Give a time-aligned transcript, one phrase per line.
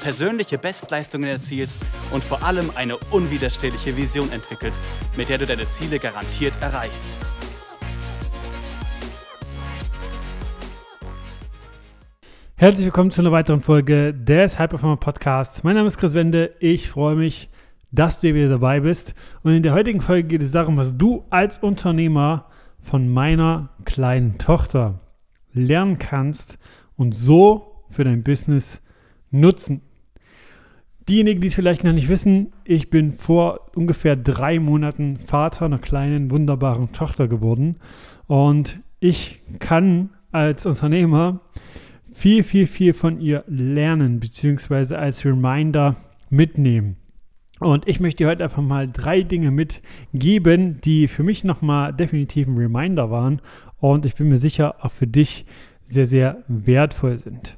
[0.00, 4.82] persönliche Bestleistungen erzielst und vor allem eine unwiderstehliche Vision entwickelst,
[5.16, 7.08] mit der du deine Ziele garantiert erreichst.
[12.56, 15.62] Herzlich willkommen zu einer weiteren Folge des High Performer Podcasts.
[15.62, 16.54] Mein Name ist Chris Wende.
[16.58, 17.50] Ich freue mich,
[17.92, 19.14] dass du wieder dabei bist.
[19.44, 22.46] Und in der heutigen Folge geht es darum, was du als Unternehmer
[22.82, 25.00] von meiner kleinen Tochter
[25.52, 26.58] lernen kannst
[26.96, 28.82] und so für dein Business
[29.30, 29.82] nutzen.
[31.08, 35.78] Diejenigen, die es vielleicht noch nicht wissen, ich bin vor ungefähr drei Monaten Vater einer
[35.78, 37.76] kleinen, wunderbaren Tochter geworden.
[38.26, 41.40] Und ich kann als Unternehmer
[42.12, 45.96] viel, viel, viel von ihr lernen, beziehungsweise als Reminder
[46.28, 46.96] mitnehmen.
[47.58, 52.56] Und ich möchte heute einfach mal drei Dinge mitgeben, die für mich nochmal definitiv ein
[52.56, 53.40] Reminder waren
[53.78, 55.46] und ich bin mir sicher auch für dich
[55.84, 57.56] sehr, sehr wertvoll sind.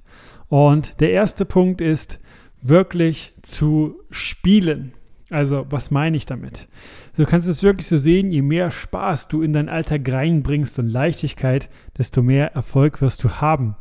[0.48, 2.20] Und der erste Punkt ist,
[2.62, 4.92] wirklich zu spielen.
[5.30, 6.69] Also, was meine ich damit?
[7.17, 10.89] Du kannst es wirklich so sehen, je mehr Spaß du in deinen Alltag reinbringst und
[10.89, 13.77] Leichtigkeit, desto mehr Erfolg wirst du haben.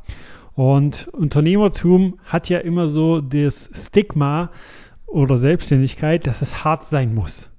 [0.53, 4.52] Und Unternehmertum hat ja immer so das Stigma
[5.08, 7.52] oder Selbstständigkeit, dass es hart sein muss.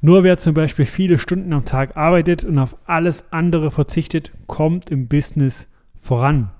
[0.00, 4.90] Nur wer zum Beispiel viele Stunden am Tag arbeitet und auf alles andere verzichtet, kommt
[4.90, 6.50] im Business voran.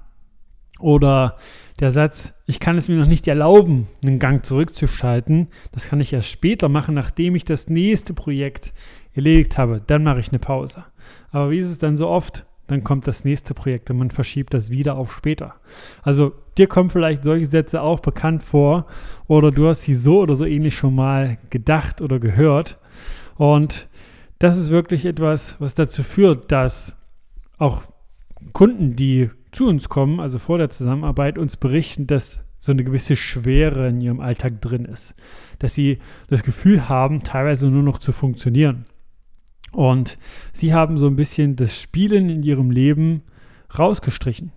[0.79, 1.37] Oder
[1.81, 6.13] der Satz, ich kann es mir noch nicht erlauben, einen Gang zurückzuschalten, das kann ich
[6.13, 8.73] erst später machen, nachdem ich das nächste Projekt
[9.13, 9.81] erledigt habe.
[9.87, 10.85] Dann mache ich eine Pause.
[11.31, 12.47] Aber wie ist es dann so oft?
[12.69, 15.55] Dann kommt das nächste Projekt und man verschiebt das wieder auf später.
[16.03, 18.87] Also dir kommen vielleicht solche Sätze auch bekannt vor
[19.27, 22.79] oder du hast sie so oder so ähnlich schon mal gedacht oder gehört.
[23.37, 23.89] Und
[24.39, 26.97] das ist wirklich etwas, was dazu führt, dass
[27.57, 27.83] auch
[28.53, 33.17] Kunden, die zu uns kommen, also vor der Zusammenarbeit, uns berichten, dass so eine gewisse
[33.17, 35.15] Schwere in ihrem Alltag drin ist.
[35.59, 35.99] Dass sie
[36.29, 38.87] das Gefühl haben, teilweise nur noch zu funktionieren.
[39.73, 40.19] Und
[40.53, 43.23] sie haben so ein bisschen das Spielen in ihrem Leben
[43.79, 44.53] rausgestrichen,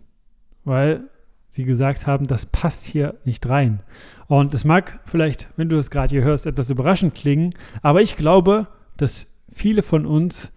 [0.63, 1.03] weil
[1.50, 3.84] sie gesagt haben, das passt hier nicht rein.
[4.28, 8.16] Und es mag vielleicht, wenn du das gerade hier hörst, etwas überraschend klingen, aber ich
[8.16, 10.53] glaube, dass viele von uns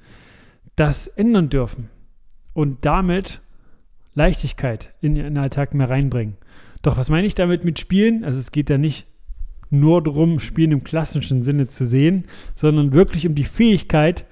[0.77, 1.91] das ändern dürfen
[2.53, 3.43] und damit
[4.15, 6.37] Leichtigkeit in ihren Alltag mehr reinbringen.
[6.83, 8.25] Doch was meine ich damit mit Spielen?
[8.25, 9.07] Also es geht ja nicht
[9.71, 14.27] nur darum, Spielen im klassischen Sinne zu sehen, sondern wirklich um die Fähigkeit,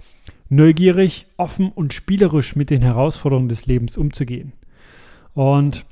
[0.49, 4.53] neugierig, offen und spielerisch mit den Herausforderungen des Lebens umzugehen.
[5.35, 5.87] Und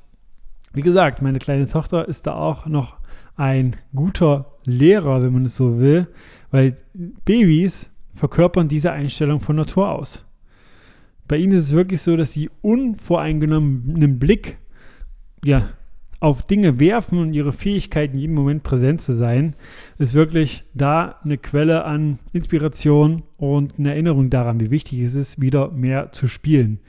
[0.72, 2.98] wie gesagt, meine kleine Tochter ist da auch noch
[3.36, 6.06] ein guter Lehrer, wenn man es so will,
[6.50, 6.76] weil
[7.24, 10.24] Babys verkörpern diese Einstellung von Natur aus.
[11.30, 14.58] Bei ihnen ist es wirklich so, dass sie unvoreingenommenen Blick
[15.44, 15.68] ja,
[16.18, 19.54] auf Dinge werfen und ihre Fähigkeit in jedem Moment präsent zu sein,
[19.98, 25.40] ist wirklich da eine Quelle an Inspiration und eine Erinnerung daran, wie wichtig es ist,
[25.40, 26.80] wieder mehr zu spielen.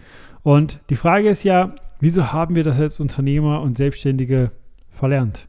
[0.41, 4.53] Und die Frage ist ja, wieso haben wir das als Unternehmer und Selbstständige
[4.90, 5.47] verlernt?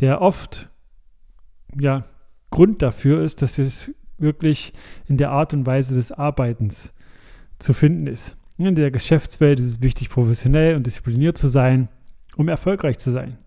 [0.00, 0.68] Der oft
[1.80, 2.04] ja,
[2.50, 4.74] Grund dafür ist, dass wir es wirklich
[5.06, 6.92] in der Art und Weise des Arbeitens
[7.58, 8.36] zu finden ist.
[8.58, 11.88] In der Geschäftswelt ist es wichtig, professionell und diszipliniert zu sein,
[12.36, 13.38] um erfolgreich zu sein.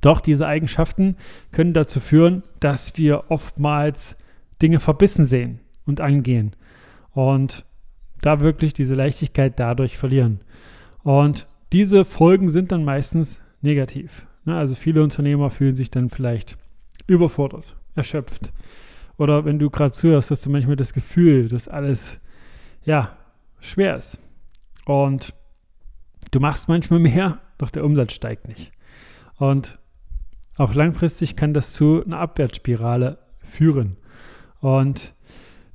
[0.00, 1.16] Doch diese Eigenschaften
[1.50, 4.16] können dazu führen, dass wir oftmals
[4.60, 6.54] Dinge verbissen sehen und angehen
[7.12, 7.64] und
[8.20, 10.40] da wirklich diese Leichtigkeit dadurch verlieren.
[11.02, 14.26] Und diese Folgen sind dann meistens negativ.
[14.44, 14.56] Ne?
[14.56, 16.56] Also viele Unternehmer fühlen sich dann vielleicht
[17.06, 18.52] überfordert, erschöpft.
[19.18, 22.20] Oder wenn du gerade zuhörst, hast du manchmal das Gefühl, dass alles
[22.84, 23.16] ja,
[23.60, 24.20] schwer ist.
[24.84, 25.34] Und
[26.30, 28.72] du machst manchmal mehr, doch der Umsatz steigt nicht.
[29.36, 29.78] Und
[30.56, 33.96] auch langfristig kann das zu einer Abwärtsspirale führen.
[34.60, 35.14] Und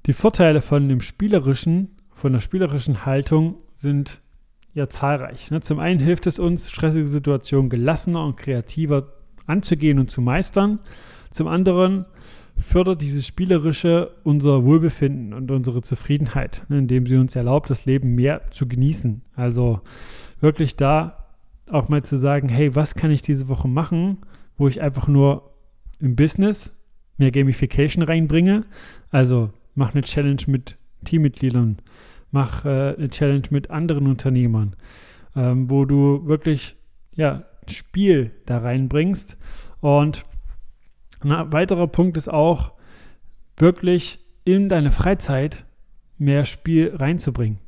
[0.05, 4.21] die Vorteile von dem spielerischen, von der spielerischen Haltung sind
[4.73, 5.51] ja zahlreich.
[5.51, 5.61] Ne?
[5.61, 9.13] Zum einen hilft es uns, stressige Situationen gelassener und kreativer
[9.45, 10.79] anzugehen und zu meistern.
[11.31, 12.05] Zum anderen
[12.57, 18.15] fördert dieses Spielerische unser Wohlbefinden und unsere Zufriedenheit, ne, indem sie uns erlaubt, das Leben
[18.15, 19.21] mehr zu genießen.
[19.35, 19.81] Also
[20.41, 21.25] wirklich da
[21.69, 24.19] auch mal zu sagen, hey, was kann ich diese Woche machen,
[24.57, 25.51] wo ich einfach nur
[25.99, 26.73] im Business
[27.17, 28.65] mehr Gamification reinbringe.
[29.11, 31.77] Also mach eine Challenge mit Teammitgliedern,
[32.31, 34.75] mach äh, eine Challenge mit anderen Unternehmern,
[35.35, 36.75] ähm, wo du wirklich
[37.15, 39.37] ja, Spiel da reinbringst.
[39.81, 40.25] Und
[41.23, 42.71] ein weiterer Punkt ist auch,
[43.57, 45.65] wirklich in deine Freizeit
[46.17, 47.59] mehr Spiel reinzubringen.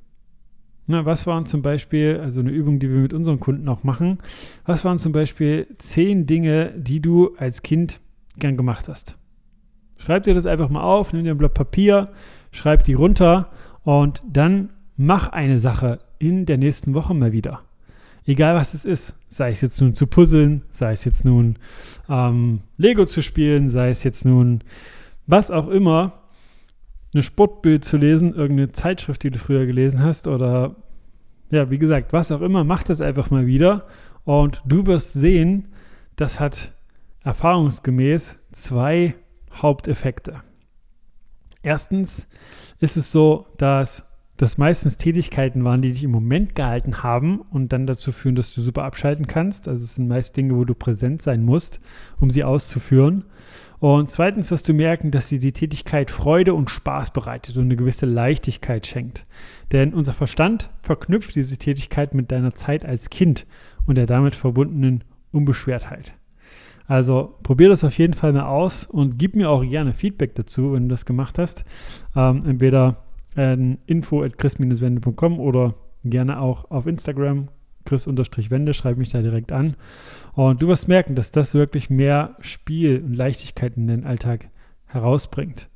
[0.88, 4.20] Na, was waren zum Beispiel, also eine Übung, die wir mit unseren Kunden auch machen,
[4.66, 8.00] was waren zum Beispiel zehn Dinge, die du als Kind
[8.38, 9.18] gern gemacht hast?
[10.00, 12.12] Schreib dir das einfach mal auf, nimm dir ein Blatt Papier,
[12.52, 13.52] schreib die runter
[13.84, 17.62] und dann mach eine Sache in der nächsten Woche mal wieder.
[18.26, 21.58] Egal was es ist, sei es jetzt nun zu puzzeln, sei es jetzt nun
[22.08, 24.64] ähm, Lego zu spielen, sei es jetzt nun
[25.26, 26.20] was auch immer,
[27.14, 30.76] eine Sportbild zu lesen, irgendeine Zeitschrift, die du früher gelesen hast oder
[31.52, 33.88] ja, wie gesagt, was auch immer, mach das einfach mal wieder
[34.24, 35.70] und du wirst sehen,
[36.16, 36.74] das hat
[37.24, 39.16] erfahrungsgemäß zwei
[39.52, 40.42] Haupteffekte.
[41.62, 42.28] Erstens
[42.80, 44.06] ist es so, dass
[44.40, 48.54] das meistens Tätigkeiten waren, die dich im Moment gehalten haben und dann dazu führen, dass
[48.54, 49.68] du super abschalten kannst.
[49.68, 51.82] Also es sind meist Dinge, wo du präsent sein musst,
[52.22, 53.26] um sie auszuführen.
[53.80, 57.76] Und zweitens wirst du merken, dass dir die Tätigkeit Freude und Spaß bereitet und eine
[57.76, 59.26] gewisse Leichtigkeit schenkt.
[59.74, 63.46] Denn unser Verstand verknüpft diese Tätigkeit mit deiner Zeit als Kind
[63.88, 65.04] und der damit verbundenen
[65.34, 66.14] Unbeschwertheit.
[66.88, 70.72] Also probier das auf jeden Fall mal aus und gib mir auch gerne Feedback dazu,
[70.72, 71.66] wenn du das gemacht hast.
[72.16, 73.04] Ähm, entweder
[73.40, 77.50] äh, info at chris-wende.com oder gerne auch auf Instagram
[77.86, 79.76] chris-wende, schreib mich da direkt an.
[80.34, 84.50] Und du wirst merken, dass das wirklich mehr Spiel und Leichtigkeit in den Alltag
[84.86, 85.70] herausbringt.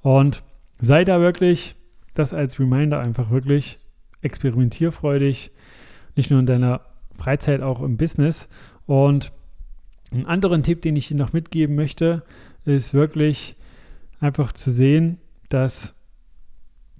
[0.00, 0.42] Und
[0.80, 1.76] sei da wirklich,
[2.14, 3.78] das als Reminder einfach wirklich
[4.20, 5.52] experimentierfreudig,
[6.16, 6.82] nicht nur in deiner
[7.16, 8.48] Freizeit, auch im Business.
[8.86, 9.32] Und
[10.12, 12.22] einen anderen Tipp, den ich dir noch mitgeben möchte,
[12.64, 13.56] ist wirklich
[14.20, 15.18] einfach zu sehen,
[15.48, 15.93] dass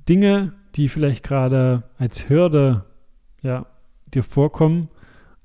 [0.09, 2.85] Dinge, die vielleicht gerade als Hürde
[3.43, 3.67] ja,
[4.13, 4.89] dir vorkommen,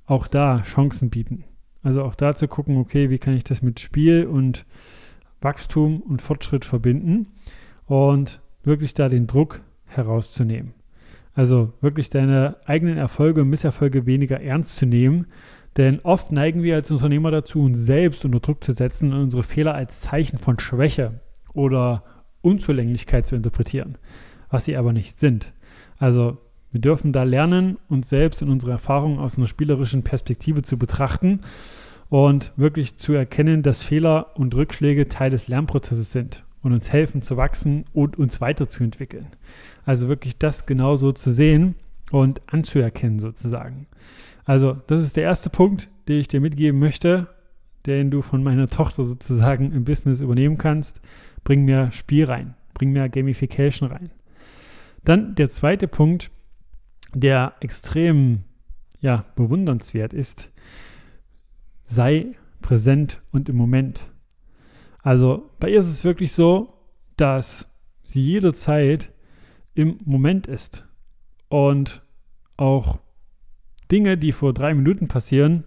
[0.05, 1.43] auch da Chancen bieten.
[1.83, 4.65] Also auch da zu gucken, okay, wie kann ich das mit Spiel und
[5.41, 7.27] Wachstum und Fortschritt verbinden
[7.85, 10.73] und wirklich da den Druck herauszunehmen.
[11.33, 15.27] Also wirklich deine eigenen Erfolge und Misserfolge weniger ernst zu nehmen,
[15.77, 19.43] denn oft neigen wir als Unternehmer dazu, uns selbst unter Druck zu setzen und unsere
[19.43, 21.21] Fehler als Zeichen von Schwäche
[21.53, 22.03] oder
[22.41, 23.97] Unzulänglichkeit zu interpretieren,
[24.49, 25.51] was sie aber nicht sind.
[25.97, 26.37] Also
[26.71, 31.41] wir dürfen da lernen, uns selbst und unsere Erfahrungen aus einer spielerischen Perspektive zu betrachten
[32.09, 37.21] und wirklich zu erkennen, dass Fehler und Rückschläge Teil des Lernprozesses sind und uns helfen
[37.21, 39.27] zu wachsen und uns weiterzuentwickeln.
[39.85, 41.75] Also wirklich das genauso zu sehen
[42.11, 43.87] und anzuerkennen sozusagen.
[44.45, 47.27] Also das ist der erste Punkt, den ich dir mitgeben möchte,
[47.85, 51.01] den du von meiner Tochter sozusagen im Business übernehmen kannst.
[51.43, 54.11] Bring mehr Spiel rein, bring mehr Gamification rein.
[55.03, 56.31] Dann der zweite Punkt,
[57.13, 58.43] der extrem
[58.99, 60.51] ja, bewundernswert ist,
[61.83, 64.11] sei präsent und im Moment.
[65.01, 66.73] Also bei ihr ist es wirklich so,
[67.15, 67.69] dass
[68.03, 69.11] sie jederzeit
[69.73, 70.85] im Moment ist
[71.47, 72.03] und
[72.57, 72.99] auch
[73.91, 75.63] Dinge, die vor drei Minuten passieren,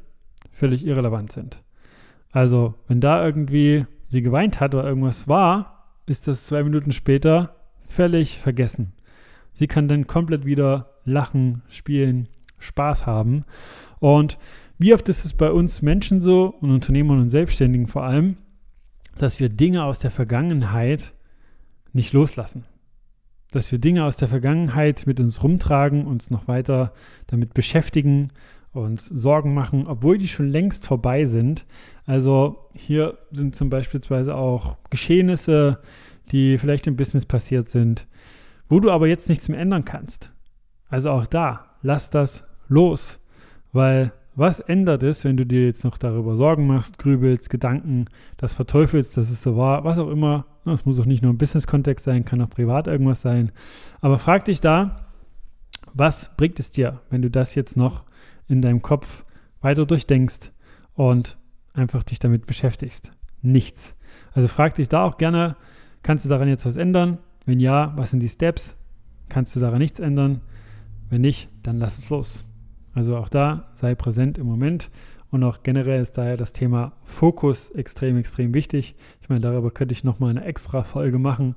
[0.50, 1.62] völlig irrelevant sind.
[2.30, 7.56] Also wenn da irgendwie sie geweint hat oder irgendwas war, ist das zwei Minuten später
[7.80, 8.92] völlig vergessen.
[9.54, 12.28] Sie kann dann komplett wieder lachen, spielen,
[12.58, 13.44] Spaß haben.
[13.98, 14.38] Und
[14.78, 18.36] wie oft ist es bei uns Menschen so und Unternehmern und Selbstständigen vor allem,
[19.18, 21.12] dass wir Dinge aus der Vergangenheit
[21.92, 22.64] nicht loslassen.
[23.50, 26.92] Dass wir Dinge aus der Vergangenheit mit uns rumtragen, uns noch weiter
[27.26, 28.30] damit beschäftigen,
[28.72, 31.66] uns Sorgen machen, obwohl die schon längst vorbei sind.
[32.06, 35.80] Also hier sind zum Beispiel auch Geschehnisse,
[36.30, 38.06] die vielleicht im Business passiert sind,
[38.68, 40.32] wo du aber jetzt nichts mehr ändern kannst.
[40.88, 43.20] Also auch da, lass das los,
[43.72, 48.06] weil was ändert es, wenn du dir jetzt noch darüber Sorgen machst, grübelst, Gedanken,
[48.38, 50.46] das verteufelst, dass es so war, was auch immer.
[50.64, 53.52] Es muss auch nicht nur im Business-Kontext sein, kann auch privat irgendwas sein.
[54.00, 55.06] Aber frag dich da,
[55.92, 58.04] was bringt es dir, wenn du das jetzt noch
[58.48, 59.26] in deinem Kopf
[59.60, 60.50] weiter durchdenkst
[60.94, 61.36] und
[61.74, 63.12] einfach dich damit beschäftigst?
[63.42, 63.96] Nichts.
[64.32, 65.56] Also frag dich da auch gerne,
[66.02, 67.18] kannst du daran jetzt was ändern?
[67.44, 68.76] Wenn ja, was sind die Steps?
[69.28, 70.40] Kannst du daran nichts ändern?
[71.10, 72.44] Wenn nicht, dann lass es los.
[72.94, 74.90] Also auch da sei präsent im Moment.
[75.30, 78.94] Und auch generell ist daher das Thema Fokus extrem, extrem wichtig.
[79.22, 81.56] Ich meine, darüber könnte ich nochmal eine extra Folge machen.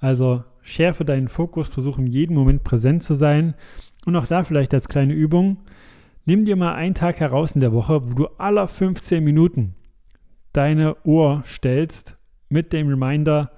[0.00, 3.54] Also schärfe deinen Fokus, versuche in jedem Moment präsent zu sein.
[4.06, 5.58] Und auch da vielleicht als kleine Übung,
[6.24, 9.76] nimm dir mal einen Tag heraus in der Woche, wo du aller 15 Minuten
[10.52, 13.52] deine Uhr stellst mit dem Reminder,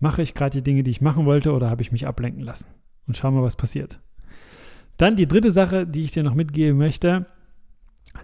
[0.00, 2.66] mache ich gerade die Dinge, die ich machen wollte oder habe ich mich ablenken lassen?
[3.06, 4.00] Und schau mal, was passiert.
[4.96, 7.26] Dann die dritte Sache, die ich dir noch mitgeben möchte,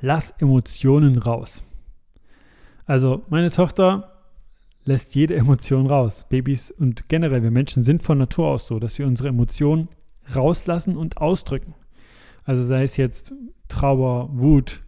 [0.01, 1.65] lass Emotionen raus.
[2.85, 4.13] Also meine Tochter
[4.85, 6.27] lässt jede Emotion raus.
[6.29, 9.89] Babys und generell wir Menschen sind von Natur aus so, dass wir unsere Emotionen
[10.35, 11.75] rauslassen und ausdrücken.
[12.45, 13.33] Also sei es jetzt
[13.69, 14.83] Trauer, Wut,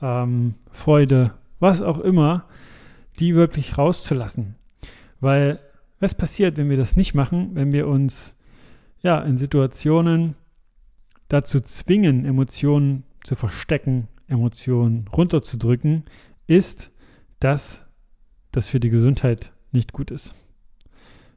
[0.00, 2.46] ähm, Freude, was auch immer,
[3.18, 4.56] die wirklich rauszulassen.
[5.20, 5.60] Weil
[6.02, 8.36] was passiert, wenn wir das nicht machen, wenn wir uns
[9.02, 10.34] ja in Situationen
[11.28, 16.02] dazu zwingen, Emotionen zu verstecken, Emotionen runterzudrücken,
[16.48, 16.90] ist,
[17.38, 17.86] dass
[18.50, 20.34] das für die Gesundheit nicht gut ist.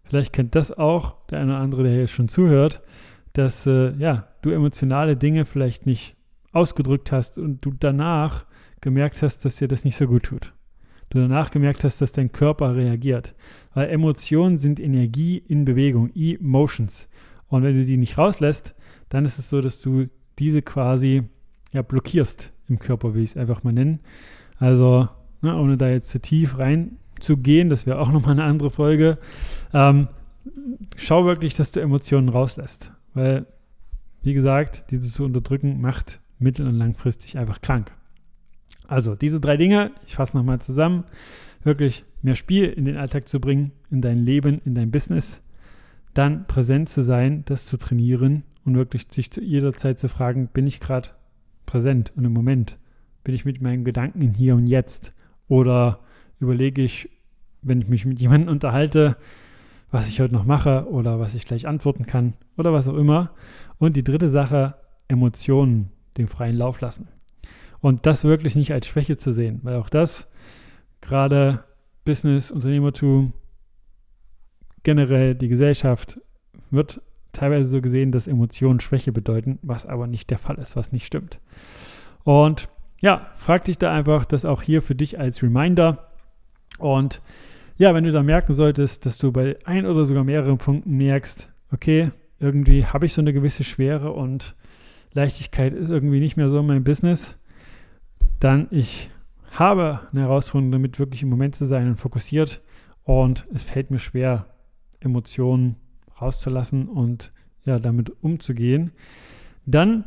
[0.04, 2.82] Vielleicht kennt das auch der eine oder andere, der hier schon zuhört,
[3.34, 6.16] dass äh, ja, du emotionale Dinge vielleicht nicht
[6.54, 8.48] ausgedrückt hast und du danach
[8.82, 10.55] gemerkt hast, dass dir das nicht so gut tut.
[11.10, 13.36] Du danach gemerkt hast, dass dein Körper reagiert.
[13.74, 17.08] Weil Emotionen sind Energie in Bewegung, Emotions.
[17.48, 18.76] Und wenn du die nicht rauslässt,
[19.10, 20.08] dann ist es so, dass du
[20.40, 21.24] diese quasi
[21.72, 24.00] ja, blockierst im Körper, wie ich es einfach mal nennen.
[24.58, 25.08] Also,
[25.42, 29.18] ne, ohne da jetzt zu tief reinzugehen, das wäre auch nochmal eine andere Folge.
[29.74, 30.08] Ähm,
[30.96, 32.92] schau wirklich, dass du Emotionen rauslässt.
[33.14, 33.46] Weil,
[34.24, 37.92] wie gesagt, dieses zu unterdrücken macht mittel- und langfristig einfach krank.
[38.88, 41.06] Also, diese drei Dinge, ich fasse nochmal zusammen,
[41.64, 45.42] wirklich mehr Spiel in den Alltag zu bringen, in dein Leben, in dein Business,
[46.14, 50.48] dann präsent zu sein, das zu trainieren und wirklich sich zu jeder Zeit zu fragen,
[50.48, 51.10] bin ich gerade
[51.66, 52.78] präsent und im Moment?
[53.24, 55.14] Bin ich mit meinen Gedanken hier und jetzt?
[55.48, 56.00] Oder
[56.40, 57.10] überlege ich,
[57.62, 59.18] wenn ich mich mit jemandem unterhalte,
[59.92, 63.32] was ich heute noch mache oder was ich gleich antworten kann oder was auch immer.
[63.78, 64.76] Und die dritte Sache,
[65.08, 67.08] Emotionen den freien Lauf lassen.
[67.80, 70.28] Und das wirklich nicht als Schwäche zu sehen, weil auch das
[71.02, 71.64] gerade
[72.04, 73.34] Business, Unternehmertum,
[74.84, 76.20] generell die Gesellschaft
[76.72, 77.02] wird
[77.34, 81.06] teilweise so gesehen, dass Emotionen Schwäche bedeuten, was aber nicht der Fall ist, was nicht
[81.06, 81.40] stimmt.
[82.24, 82.70] Und
[83.02, 86.08] ja, frag dich da einfach das auch hier für dich als Reminder.
[86.80, 87.22] Und
[87.78, 91.52] ja, wenn du da merken solltest, dass du bei ein oder sogar mehreren Punkten merkst,
[91.72, 94.56] okay, irgendwie habe ich so eine gewisse Schwere und
[95.14, 97.38] Leichtigkeit ist irgendwie nicht mehr so in meinem Business,
[98.40, 99.10] dann ich
[99.52, 102.62] habe eine Herausforderung damit, wirklich im Moment zu sein und fokussiert.
[103.04, 104.48] Und es fällt mir schwer,
[105.00, 105.78] Emotionen
[106.20, 107.32] rauszulassen und
[107.66, 108.92] ja, damit umzugehen.
[109.66, 110.06] Dann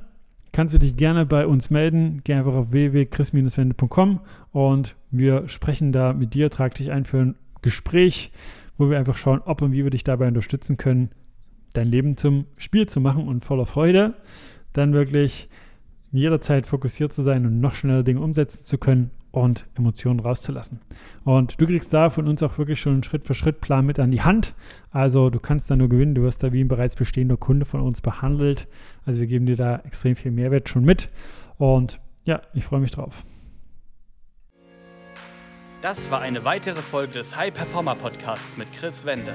[0.52, 2.20] kannst du dich gerne bei uns melden.
[2.25, 4.20] Geh einfach auf www.chris-wende.com
[4.52, 6.50] und wir sprechen da mit dir.
[6.50, 8.32] Trag dich ein für ein Gespräch,
[8.76, 11.11] wo wir einfach schauen, ob und wie wir dich dabei unterstützen können,
[11.73, 14.14] dein Leben zum Spiel zu machen und voller Freude.
[14.73, 15.49] Dann wirklich
[16.12, 20.80] jederzeit fokussiert zu sein und noch schneller Dinge umsetzen zu können und Emotionen rauszulassen.
[21.24, 24.54] Und du kriegst da von uns auch wirklich schon einen Schritt-für-Schritt-Plan mit an die Hand.
[24.90, 27.80] Also du kannst da nur gewinnen, du wirst da wie ein bereits bestehender Kunde von
[27.80, 28.66] uns behandelt.
[29.04, 31.10] Also wir geben dir da extrem viel Mehrwert schon mit.
[31.58, 33.24] Und ja, ich freue mich drauf.
[35.80, 39.32] Das war eine weitere Folge des High Performer Podcasts mit Chris Wende.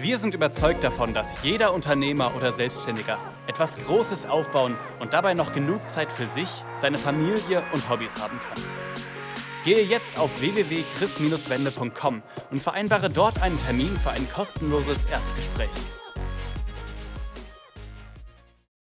[0.00, 3.18] Wir sind überzeugt davon, dass jeder Unternehmer oder Selbstständiger
[3.48, 8.38] etwas Großes aufbauen und dabei noch genug Zeit für sich, seine Familie und Hobbys haben
[8.48, 8.62] kann.
[9.64, 15.68] Gehe jetzt auf www.chris-wende.com und vereinbare dort einen Termin für ein kostenloses Erstgespräch.